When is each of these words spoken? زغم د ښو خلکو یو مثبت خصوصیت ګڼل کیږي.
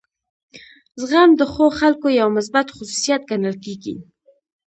زغم 1.01 1.29
د 1.39 1.41
ښو 1.53 1.65
خلکو 1.79 2.07
یو 2.19 2.27
مثبت 2.37 2.67
خصوصیت 2.75 3.21
ګڼل 3.29 3.55
کیږي. 3.65 3.95